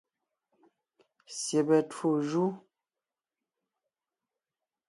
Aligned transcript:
Syɛbɛ 1.41 1.77
twó 1.91 2.09
jú. 2.29 2.45